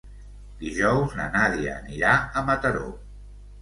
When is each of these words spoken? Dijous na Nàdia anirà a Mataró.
Dijous 0.61 1.15
na 1.21 1.29
Nàdia 1.37 1.79
anirà 1.85 2.19
a 2.43 2.47
Mataró. 2.53 2.95